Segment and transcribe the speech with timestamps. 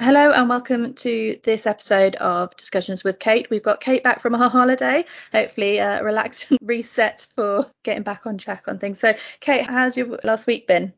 [0.00, 3.50] Hello and welcome to this episode of Discussions with Kate.
[3.50, 8.24] We've got Kate back from her holiday, hopefully a relaxed and reset for getting back
[8.24, 9.00] on track on things.
[9.00, 10.92] So, Kate, how's your last week been?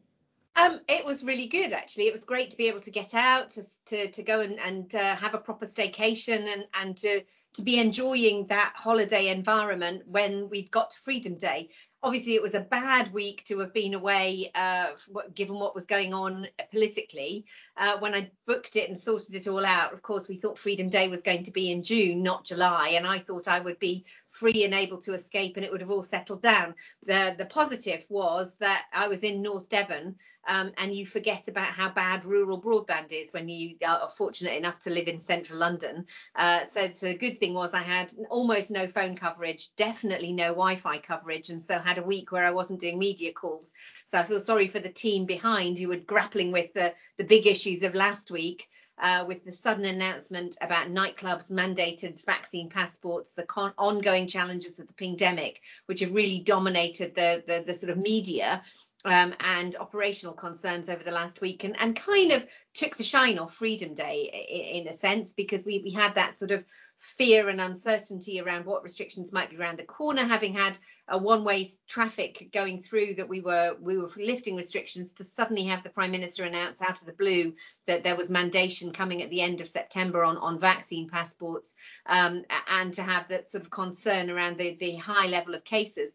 [0.55, 2.09] Um, it was really good actually.
[2.09, 4.95] It was great to be able to get out to to, to go and, and
[4.95, 7.23] uh, have a proper staycation and and to
[7.55, 11.71] to be enjoying that holiday environment when we'd got to Freedom Day
[12.03, 14.89] obviously it was a bad week to have been away uh,
[15.35, 17.45] given what was going on politically.
[17.77, 20.89] Uh, when i booked it and sorted it all out of course we thought freedom
[20.89, 22.91] day was going to be in june not july.
[22.91, 24.05] And i thought i would be
[24.41, 26.75] free and able to escape and it would have all settled down.
[27.05, 30.17] The the positive was that I was in North Devon
[30.49, 34.79] um, and you forget about how bad rural broadband is when you are fortunate enough
[34.81, 36.07] to live in central London.
[36.35, 40.49] Uh, so, so the good thing was I had almost no phone coverage, definitely no
[40.49, 43.73] Wi-Fi coverage, and so had a week where I wasn't doing media calls.
[44.07, 47.47] So I feel sorry for the team behind who were grappling with the the big
[47.47, 48.67] issues of last week
[49.01, 54.87] uh, with the sudden announcement about nightclubs mandated vaccine passports, the con- ongoing challenges of
[54.89, 58.63] the pingdemic, which have really dominated the, the, the sort of media.
[59.03, 62.45] Um, and operational concerns over the last week and, and kind of
[62.75, 64.31] took the shine off Freedom Day
[64.75, 66.63] in, in a sense because we, we had that sort of
[67.01, 71.67] fear and uncertainty around what restrictions might be around the corner, having had a one-way
[71.89, 76.11] traffic going through that we were we were lifting restrictions to suddenly have the Prime
[76.11, 77.55] Minister announce out of the blue
[77.87, 82.45] that there was mandation coming at the end of September on, on vaccine passports, um,
[82.69, 86.15] and to have that sort of concern around the, the high level of cases.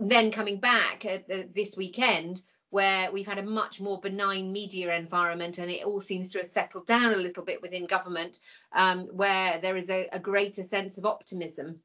[0.00, 2.42] Then coming back the, this weekend
[2.74, 6.46] where we've had a much more benign media environment and it all seems to have
[6.48, 8.40] settled down a little bit within government,
[8.72, 11.78] um, where there is a, a, greater sense of optimism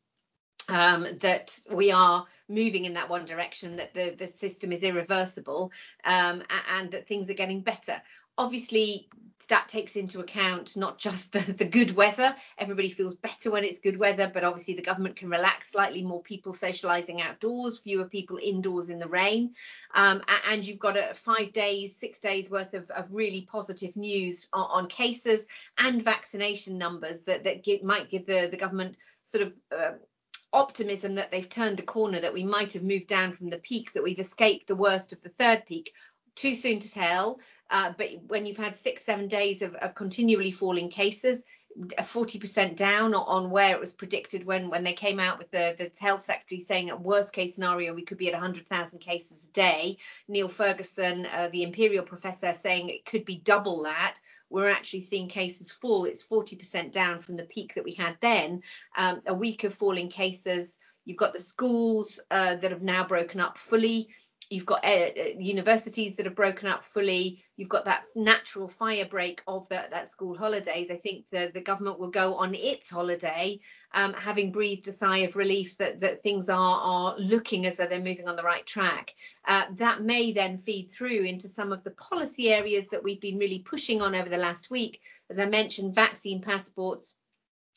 [0.67, 5.71] um, that we are moving in that one direction, that the, the system is irreversible,
[6.05, 8.01] um, and that things are getting better.
[8.39, 9.09] Obviously,
[9.49, 12.33] that takes into account not just the, the good weather.
[12.57, 16.21] Everybody feels better when it's good weather, but obviously the government can relax slightly more
[16.21, 19.55] people socializing outdoors, fewer people indoors in the rain.
[19.93, 24.47] Um, and you've got a five days, six days worth of, of really positive news
[24.53, 25.45] on, on, cases
[25.77, 29.91] and vaccination numbers that, that might give the, the government sort of uh,
[30.53, 33.93] optimism that they've turned the corner, that we might have moved down from the peak,
[33.93, 35.93] that we've escaped the worst of the third peak
[36.39, 37.39] too soon to tell.
[37.69, 41.43] Uh, but when you've had six, seven days of, of continually falling cases,
[41.77, 45.91] 40% down on where it was predicted when when they came out with the, the
[45.99, 49.97] health secretary saying at worst case scenario we could be at 100,000 cases a day.
[50.27, 54.15] Neil Ferguson, uh, the imperial professor, saying it could be double that.
[54.49, 56.05] We're actually seeing cases fall.
[56.05, 58.63] It's 40% down from the peak that we had then.
[58.97, 60.79] Um, a week of falling cases.
[61.05, 64.09] You've got the schools uh, that have now broken up fully
[64.49, 67.43] you've got uh, uh, universities that have broken up fully.
[67.55, 70.89] You've got that natural fire break of the, that school holidays.
[70.89, 73.59] I think the, the government will go on its holiday
[73.93, 77.87] um, having breathed a sigh of relief that, that things are, are looking as though
[77.87, 79.13] they're moving on the right track.
[79.47, 83.37] Uh, that may then feed through into some of the policy areas that we've been
[83.37, 85.01] really pushing on over the last week.
[85.29, 87.13] As i mentioned vaccine passports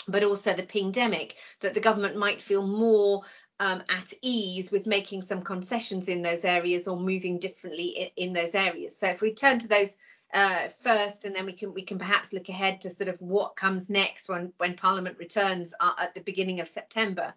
[0.09, 3.23] but also the pingdemic that the government might feel more
[3.63, 8.33] um, at ease with making some concessions in those areas or moving differently in, in
[8.33, 8.99] those areas.
[8.99, 9.97] So if we turn to those
[10.35, 13.55] uh, first, and then we can we can perhaps look ahead to sort of what
[13.55, 17.35] comes next when when Parliament returns uh, at the beginning of September.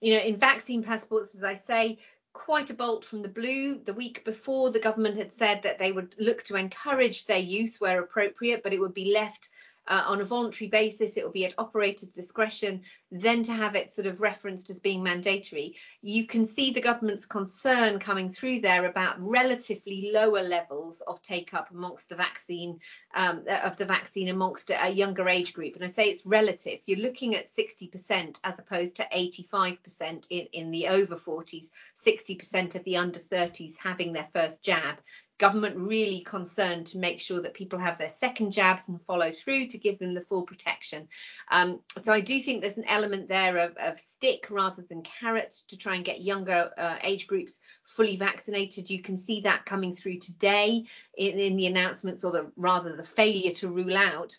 [0.00, 1.98] You know, in vaccine passports, as I say,
[2.32, 3.80] quite a bolt from the blue.
[3.84, 7.78] The week before, the government had said that they would look to encourage their use
[7.78, 9.50] where appropriate, but it would be left
[9.90, 11.16] uh, on a voluntary basis.
[11.16, 12.82] It will be at operator's discretion.
[13.10, 17.26] Then to have it sort of referenced as being mandatory, you can see the government's
[17.26, 22.78] concern coming through there about relatively lower levels of take up amongst the vaccine
[23.14, 25.74] um, of the vaccine amongst a younger age group.
[25.74, 26.78] And I say it's relative.
[26.86, 32.84] You're looking at 60% as opposed to 85% in, in the over 40s, 60% of
[32.84, 34.98] the under 30s having their first jab
[35.40, 39.66] government really concerned to make sure that people have their second jabs and follow through
[39.66, 41.08] to give them the full protection.
[41.50, 45.50] Um, so I do think there's an element there of, of, stick rather than carrot
[45.68, 48.90] to try and get younger uh, age groups fully vaccinated.
[48.90, 50.84] You can see that coming through today
[51.16, 54.36] in, in the announcements or the rather the failure to rule out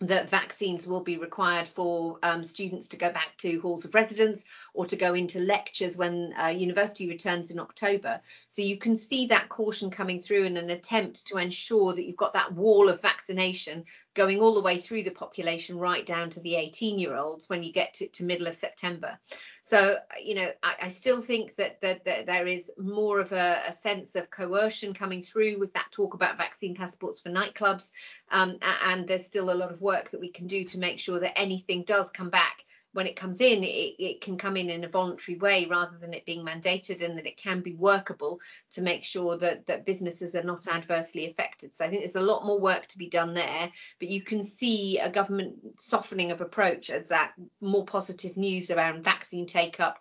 [0.00, 4.44] that vaccines will be required for um, students to go back to halls of residence
[4.74, 8.20] or to go into lectures when uh, university returns in October.
[8.48, 12.16] So you can see that caution coming through in an attempt to ensure that you've
[12.16, 16.40] got that wall of vaccination going all the way through the population right down to
[16.40, 19.18] the 18 year olds when you get to, to middle of September.
[19.66, 23.62] So, you know, I, I still think that, that, that, there is more of a,
[23.66, 27.90] a, sense of coercion coming through with that talk about vaccine passports for nightclubs.
[28.30, 31.18] Um, and there's still a lot of work that we can do to make sure
[31.18, 32.64] that anything does come back
[32.96, 36.14] when it comes in, it, it can come in in a voluntary way rather than
[36.14, 38.40] it being mandated, and that it can be workable
[38.70, 41.76] to make sure that that businesses are not adversely affected.
[41.76, 43.70] So I think there's a lot more work to be done there,
[44.00, 49.04] but you can see a government softening of approach as that more positive news around
[49.04, 49.98] vaccine take up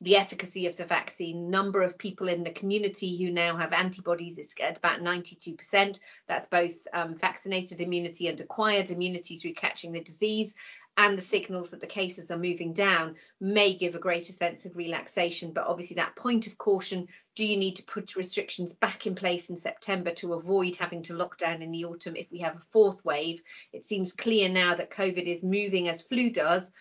[0.00, 1.50] the efficacy of the vaccine.
[1.50, 6.00] Number of people in the community who now have antibodies is at about 92%.
[6.28, 10.54] That's both um, vaccinated immunity and acquired immunity through catching the disease
[10.98, 14.76] and the signals that the cases are moving down may give a greater sense of
[14.76, 15.52] relaxation.
[15.52, 19.50] But obviously, that point of caution do you need to put restrictions back in place
[19.50, 22.66] in September to avoid having to lock down in the autumn if we have a
[22.72, 23.42] fourth wave?
[23.74, 26.72] It seems clear now that COVID is moving as flu does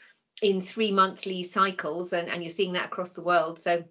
[0.42, 3.60] in three monthly cycles, and, and you're seeing that across the world.
[3.60, 3.84] So,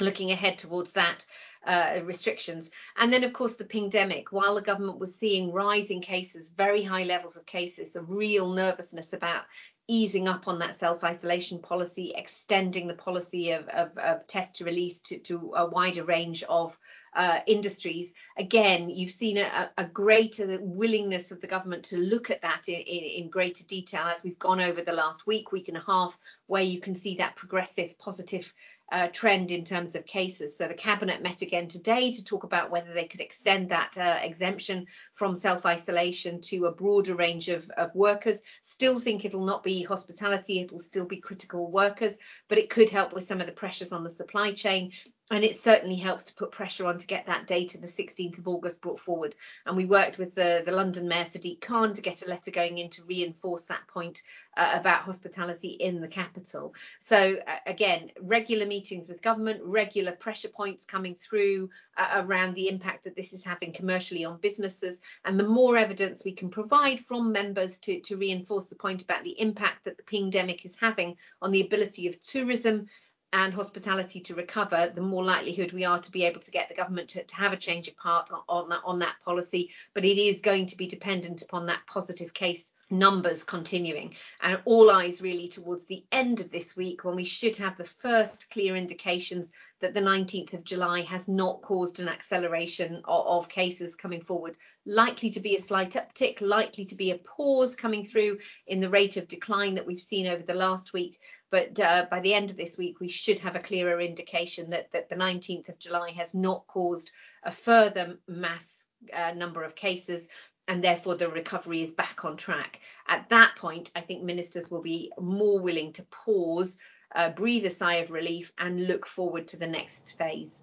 [0.00, 1.24] looking ahead towards that
[1.66, 2.70] uh, restrictions.
[2.96, 4.32] And then, of course, the pingdemic.
[4.32, 9.12] While the government was seeing rising cases, very high levels of cases, a real nervousness
[9.12, 9.44] about
[9.86, 15.00] easing up on that self-isolation policy, extending the policy of, of, of test to release
[15.00, 16.76] to, to a wider range of
[17.14, 18.14] uh, industries.
[18.36, 22.74] Again, you've seen a, a, greater willingness of the government to look at that in,
[22.74, 26.18] in, in, greater detail as we've gone over the last week, week and a half,
[26.46, 28.52] where you can see that progressive positive
[28.92, 30.56] uh, trend in terms of cases.
[30.56, 34.18] So the cabinet met again today to talk about whether they could extend that uh,
[34.22, 38.40] exemption from self-isolation to a broader range of, of workers.
[38.74, 42.18] Still think it'll not be hospitality, it'll still be critical workers,
[42.48, 44.90] but it could help with some of the pressures on the supply chain
[45.30, 48.36] and it certainly helps to put pressure on to get that date of the 16th
[48.36, 49.34] of August brought forward.
[49.64, 52.76] And we worked with the, the London Mayor Sadiq Khan to get a letter going
[52.76, 54.22] in to reinforce that point
[54.54, 56.74] uh, about hospitality in the capital.
[56.98, 62.68] So uh, again, regular meetings with government, regular pressure points coming through uh, around the
[62.68, 67.00] impact that this is having commercially on businesses, and the more evidence we can provide
[67.00, 71.16] from members to, to reinforce the point about the impact that the pingdemic is having
[71.40, 72.88] on the ability of tourism
[73.34, 76.74] and hospitality to recover, the more likelihood we are to be able to get the
[76.74, 79.70] government to, to have a change of part on, on, that, on that policy.
[79.92, 84.14] But it is going to be dependent upon that positive case numbers continuing.
[84.40, 87.84] And all eyes really towards the end of this week when we should have the
[87.84, 89.50] first clear indications
[89.80, 94.56] that the 19th of July has not caused an acceleration of, of, cases coming forward.
[94.86, 98.88] Likely to be a slight uptick likely to be a pause coming through in the
[98.88, 101.18] rate of decline that we've seen over the last week
[101.54, 104.90] but uh, by the end of this week we should have a clearer indication that,
[104.90, 107.12] that the 19th of July has not caused
[107.44, 110.26] a further mass uh, number of cases
[110.66, 112.80] and therefore the recovery is back on track.
[113.06, 116.76] At that point, I think ministers will be more willing to pause,
[117.14, 120.60] uh, breathe a sigh of relief, and look forward to the next phase.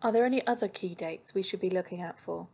[0.00, 2.48] Are there any other key dates we should be looking out for?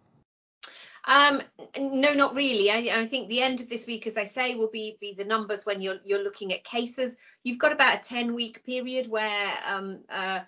[1.07, 1.41] Um,
[1.79, 2.71] no, not really.
[2.71, 5.25] I, I, think the end of this week, as I say, will be be the
[5.25, 7.17] numbers when you're you're looking at cases.
[7.43, 10.41] You've got about a 10 week period where um, uh,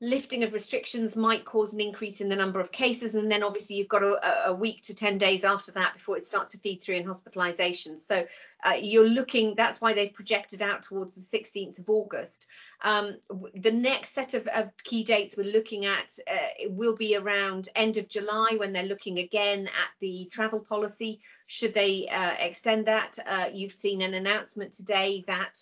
[0.00, 3.76] lifting of restrictions might cause an increase in the number of cases and then obviously
[3.76, 6.82] you've got a, a week to 10 days after that before it starts to feed
[6.82, 8.26] through in hospitalizations so
[8.66, 12.46] uh, you're looking that's why they've projected out towards the 16th of august.
[12.82, 13.16] Um,
[13.54, 17.96] the next set of, of, key dates we're looking at uh, will be around end
[17.96, 21.20] of july when they're looking again at the travel policy.
[21.46, 25.58] Should they uh, extend that uh, you've seen an announcement today that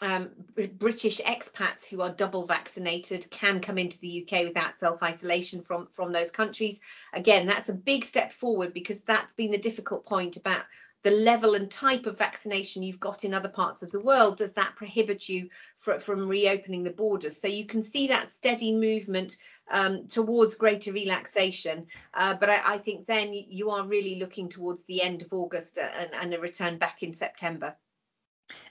[0.00, 0.30] um,
[0.78, 5.88] British expats who are double vaccinated can come into the UK without self isolation from
[5.94, 6.80] from those countries.
[7.12, 10.64] Again, that's a big step forward because that's been the difficult point about
[11.04, 14.36] the level and type of vaccination you've got in other parts of the world.
[14.36, 17.40] Does that prohibit you for, from reopening the borders?
[17.40, 19.36] So you can see that steady movement
[19.70, 21.86] um, towards greater relaxation.
[22.12, 25.78] Uh, but I, I, think then you are really looking towards the end of August
[25.78, 27.76] and, and a return back in September.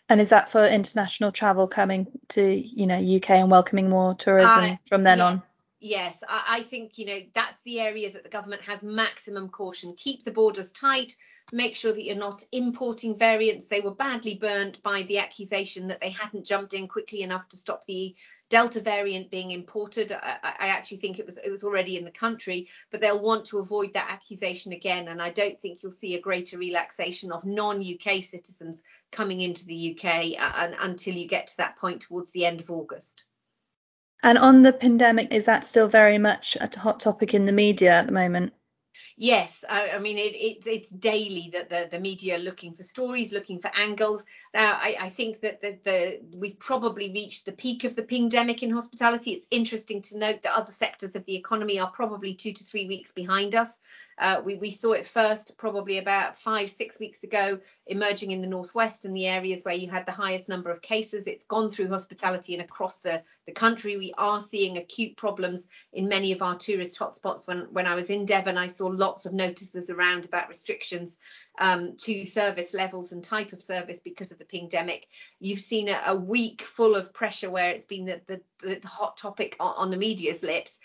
[0.09, 4.63] And is that for international travel coming to, you know, UK and welcoming more tourism
[4.63, 5.25] uh, from then yes.
[5.25, 5.41] on?
[5.79, 9.93] Yes, I, I, think you know that's the area that the government has maximum caution.
[9.95, 11.15] Keep the borders tight.
[11.51, 13.67] Make sure that you're not importing variants.
[13.67, 17.57] They were badly burnt by the accusation that they hadn't jumped in quickly enough to
[17.57, 18.15] stop the
[18.49, 20.11] Delta variant being imported.
[20.11, 23.45] I, I, actually think it was it was already in the country, but they'll want
[23.45, 25.09] to avoid that accusation again.
[25.09, 28.81] And I don't think you'll see a greater relaxation of non-UK citizens
[29.11, 32.71] coming into the UK uh, until you get to that point towards the end of
[32.71, 33.25] August.
[34.23, 37.91] And on the pingdemic, is that still very much a hot topic in the media
[37.91, 38.53] at the moment?
[39.19, 42.83] Yes, I, I mean it, it, it's daily that the, the media are looking for
[42.83, 44.23] stories, looking for angles.
[44.53, 48.61] Now, I, I think that the, the we've probably reached the peak of the pingdemic
[48.61, 49.31] in hospitality.
[49.31, 52.87] It's interesting to note that other sectors of the economy are probably two to three
[52.87, 53.79] weeks behind us.
[54.19, 58.47] Uh, we, we saw it first probably about five, six weeks ago, emerging in the
[58.47, 61.25] northwest and the areas where you had the highest number of cases.
[61.25, 63.97] It's gone through hospitality and across the, the country.
[63.97, 67.47] We are seeing acute problems in many of our tourist hotspots.
[67.47, 71.17] When when I was in Devon, I saw lots of notices around about restrictions
[71.57, 75.07] um, to service levels and type of service because of the pingdemic.
[75.39, 79.17] You've seen a, a week full of pressure where it's been the, the, the hot
[79.17, 80.79] topic on, on the media's lips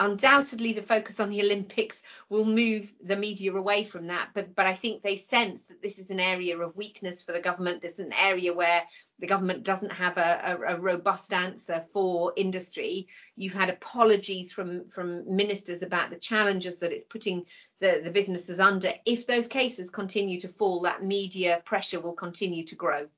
[0.00, 4.30] undoubtedly the focus on the Olympics will move the media away from that.
[4.34, 7.42] But but I think they sense that this is an area of weakness for the
[7.42, 7.82] government.
[7.82, 8.82] This is an area where
[9.18, 13.08] the government doesn't have a, a, a robust answer for industry.
[13.36, 17.44] You've had apologies from from ministers about the challenges that it's putting
[17.80, 18.92] the, the businesses under.
[19.04, 23.08] If those cases continue to fall, that media pressure will continue to grow.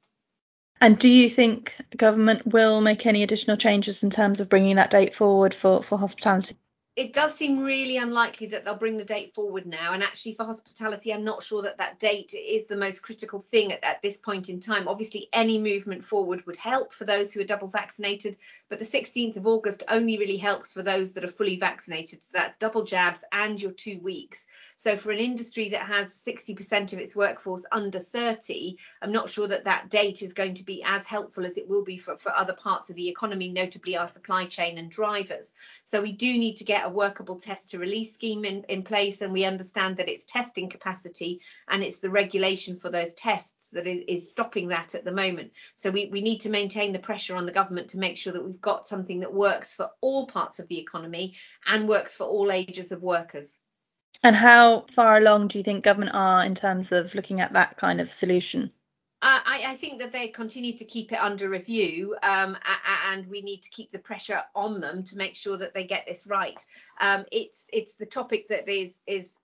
[0.81, 4.91] And do you think government will make any additional changes in terms of bringing that
[4.91, 6.57] date forward for, for hospitality?
[6.95, 9.95] It does seem really unlikely that they'll bring the date forward now.
[9.95, 13.73] And actually, for hospitality, I'm not sure that that date is the most critical thing
[13.73, 14.87] at, at, this point in time.
[14.87, 18.37] Obviously, any movement forward would help for those who are double vaccinated,
[18.69, 22.23] but the 16th of August only really helps for those that are fully vaccinated.
[22.23, 24.47] So that's double jabs and your two weeks.
[24.83, 29.47] So for an industry that has 60% of its workforce under 30, I'm not sure
[29.47, 32.35] that that date is going to be as helpful as it will be for, for
[32.35, 35.55] other parts of the economy, notably our supply chain and drivers.
[35.85, 39.23] So we do need to get a workable test to release scheme in, in place
[39.23, 43.87] and we understand that it's testing capacity and it's the regulation for those tests that
[43.87, 45.53] is, is stopping that at the moment.
[45.77, 48.45] So we, we need to maintain the pressure on the government to make sure that
[48.45, 51.37] we've got something that works for all parts of the economy
[51.69, 53.61] and works for all ages of workers.
[54.23, 57.77] And how far along do you think government are in terms of looking at that
[57.77, 58.73] kind of solution?
[59.21, 62.57] Uh, I, I, think that they continue to keep it under review, um,
[63.09, 66.07] and we need to keep the pressure on them to make sure that they get
[66.09, 66.61] this right.
[67.01, 69.39] Um, it's it's the topic that is is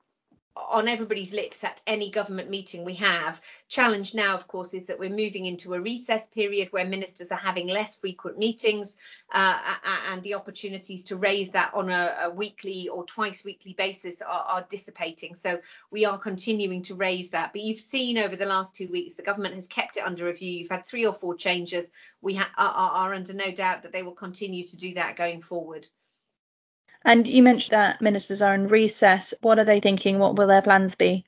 [0.69, 3.41] on everybody's lips at any government meeting we have.
[3.69, 7.39] Challenge now, of course, is that we're moving into a recess period where ministers are
[7.39, 8.97] having less frequent meetings
[9.33, 9.75] uh,
[10.11, 14.45] and the opportunities to raise that on a, a weekly or twice weekly basis are,
[14.49, 15.35] are, dissipating.
[15.35, 15.61] So
[15.91, 17.53] we are continuing to raise that.
[17.53, 20.51] But you've seen over the last two weeks, the government has kept it under review.
[20.51, 21.91] You've had three or four changes.
[22.21, 25.41] We ha- are, are under no doubt that they will continue to do that going
[25.41, 25.89] forward.
[27.09, 29.35] And you mentioned that ministers are in recess.
[29.43, 30.21] What are they thinking?
[30.21, 31.27] What will their plans be?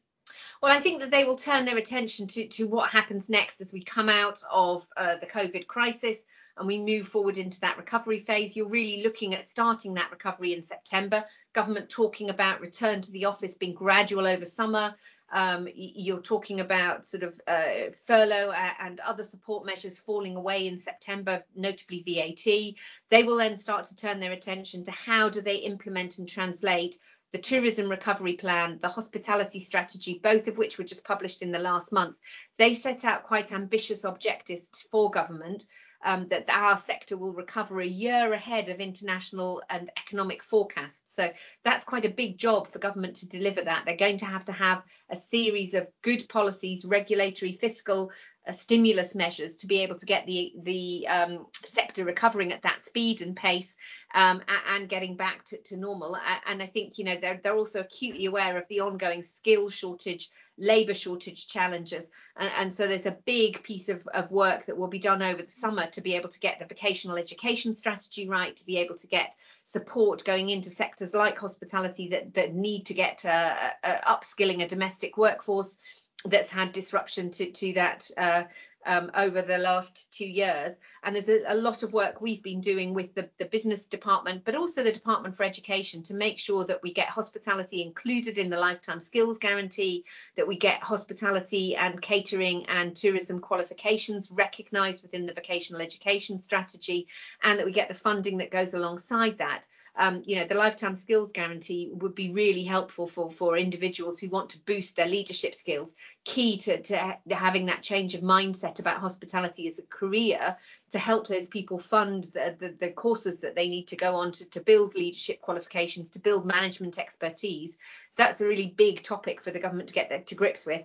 [0.63, 3.73] Well, I think that they will turn their attention to, to what happens next as
[3.73, 6.27] we come out of uh, the COVID crisis
[6.59, 8.55] and we move forward into that recovery phase.
[8.55, 11.25] You're really looking at starting that recovery in September.
[11.55, 14.95] Government talking about return to the office being gradual over summer,
[15.33, 20.77] um, you're talking about sort of uh, furlough and other support measures falling away in
[20.77, 22.75] September, notably VAT.
[23.11, 26.99] They will then start to turn their attention to how do they implement and translate
[27.33, 31.59] the tourism recovery plan, the hospitality strategy, both of which were just published in the
[31.59, 32.17] last month.
[32.59, 35.65] They set out quite ambitious objectives for government
[36.05, 41.15] um, that our sector will recover a year ahead of international and economic forecasts.
[41.15, 41.31] So
[41.65, 43.85] that's quite a big job for government to deliver that.
[43.85, 48.13] They're going to have to have a series of good policies, regulatory, fiscal,
[48.53, 53.21] stimulus measures to be able to get the the um, sector recovering at that speed
[53.21, 53.77] and pace
[54.15, 56.17] um, and, getting back to, to normal.
[56.47, 60.31] And I think you know they're they're also acutely aware of the ongoing skill shortage,
[60.59, 64.89] labour shortage challenges, and, and, so there's a big piece of, of work that will
[64.89, 68.57] be done over the summer to be able to get the vocational education strategy right,
[68.57, 72.95] to be able to get support going into sectors like hospitality that that need to
[72.95, 75.79] get uh, uh, upskilling a domestic workforce
[76.25, 78.45] that's had disruption to to that uh,
[78.87, 80.75] um, over the last two years.
[81.03, 84.45] And there's a, a, lot of work we've been doing with the, the business department,
[84.45, 88.51] but also the Department for Education to make sure that we get hospitality included in
[88.51, 90.05] the lifetime skills guarantee,
[90.37, 97.09] that we get hospitality and catering and tourism qualifications recognised within the vocational education strategy,
[97.43, 99.67] and that we get the funding that goes alongside that.
[99.97, 104.29] Um, you know, the lifetime skills guarantee would be really helpful for for individuals who
[104.29, 105.95] want to boost their leadership skills.
[106.25, 110.57] Key to, to having that change of mindset about hospitality as a career
[110.91, 114.33] to help those people fund the, the, the courses that they need to go on
[114.33, 117.79] to, to build leadership qualifications, to build management expertise.
[118.17, 120.83] That's a really big topic for the government to get to grips with.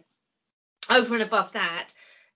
[0.89, 1.93] Over and above that,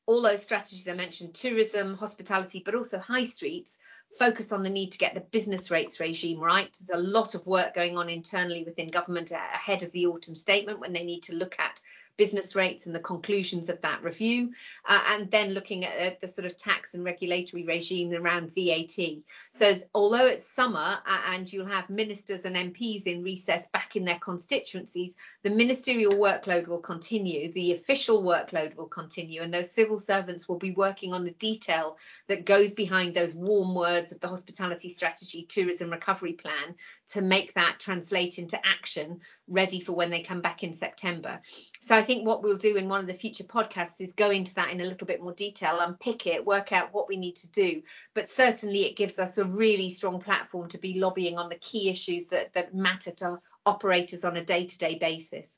[0.10, 3.78] all those strategies I mentioned tourism, hospitality, but also high streets
[4.18, 6.76] focus on the need to get the business rates regime right.
[6.80, 10.80] There's a lot of work going on internally within government ahead of the autumn statement
[10.80, 11.80] when they need to look at
[12.20, 14.52] business rates and the conclusions of that review,
[14.86, 19.24] uh, and then looking at the sort of tax and regulatory regime around VAT.
[19.52, 20.98] So, although it's summer
[21.30, 26.68] and you'll have ministers and MPs in recess back in their constituencies, the ministerial workload
[26.68, 31.24] will continue, the official workload will continue, and those civil servants will be working on
[31.24, 31.98] the detail
[32.28, 36.76] that goes behind those warm words of the hospitality strategy, tourism recovery plan
[37.08, 41.40] to make that translate into action ready for when they come back in September.
[41.80, 44.56] So I think what we'll do in one of the future podcasts is go into
[44.56, 47.52] that in a little bit more detail, unpick it, work out what we need to
[47.52, 47.84] do.
[48.16, 51.88] But certainly it gives us a really strong platform to be lobbying on the key
[51.88, 55.56] issues that, that matter to operators on a day-to-day basis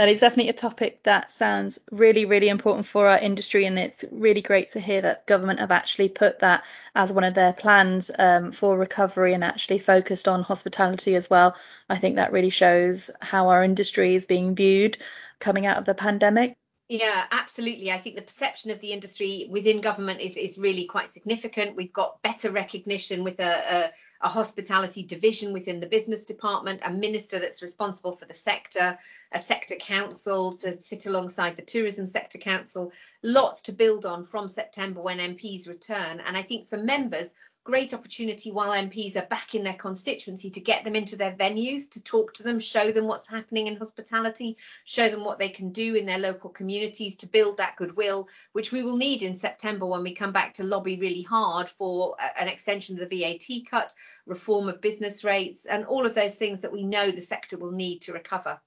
[0.00, 4.02] that is definitely a topic that sounds really, really important for our industry, and it's
[4.10, 6.64] really great to hear that government have actually put that
[6.94, 11.54] as one of their plans um, for recovery and actually focused on hospitality as well.
[11.90, 14.96] I think that really shows how our industry is being viewed
[15.40, 16.56] coming out of the pandemic.
[16.90, 17.92] Yeah, absolutely.
[17.92, 21.76] I think the perception of the industry within government is, is really quite significant.
[21.76, 23.90] We've got better recognition with a, a,
[24.22, 28.98] a, hospitality division within the business department, a minister that's responsible for the sector,
[29.30, 32.90] a sector council to sit alongside the tourism sector council.
[33.22, 36.18] Lots to build on from September when MPs return.
[36.18, 37.34] And I think for members,
[37.70, 41.88] great opportunity while MPs are back in their constituency to get them into their venues,
[41.88, 45.70] to talk to them, show them what's happening in hospitality, show them what they can
[45.70, 49.86] do in their local communities to build that goodwill, which we will need in September
[49.86, 53.94] when we come back to lobby really hard for an extension of the VAT cut,
[54.26, 57.70] reform of business rates, and all of those things that we know the sector will
[57.70, 58.60] need to recover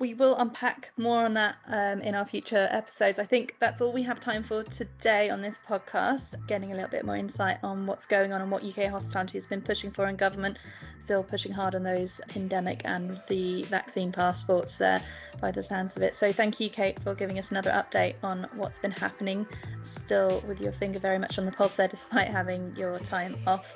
[0.00, 3.20] we will unpack more on that um, in our future episodes.
[3.20, 6.90] I think that's all we have time for today on this podcast, getting a little
[6.90, 10.08] bit more insight on what's going on and what UK hospitality has been pushing for
[10.08, 10.58] in government,
[11.04, 15.00] still pushing hard on those pingdemic and the vaccine passports there
[15.40, 16.16] by the sounds of it.
[16.16, 19.46] So thank you, Kate, for giving us another update on what's been happening,
[19.82, 23.72] still with your finger very much on the pulse there despite having your time off.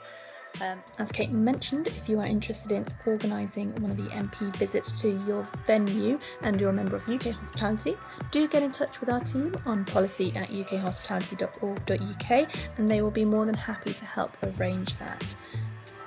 [0.61, 5.03] Um, as Kate mentioned, if you are interested in organising one of the MP visits
[5.03, 7.97] to your venue and you're a member of UK Hospitality,
[8.33, 13.25] do get in touch with our team on policy at ukhospitality.org.uk and they will be
[13.25, 15.37] more than happy to help arrange that.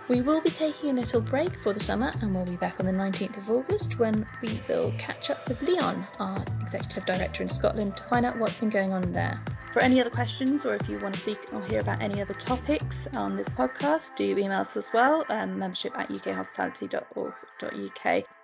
[0.10, 2.86] We will be taking a little break for the summer and we'll be back on
[2.86, 7.50] the 19th of August when we will catch up with Leon, our Executive Director in
[7.50, 9.40] Scotland, to find out what's been going on there.
[9.72, 12.34] For any other questions or if you want to speak or hear about any other
[12.34, 18.41] topics on this podcast, do email us as well, um, membership at ukhospitality.org.uk.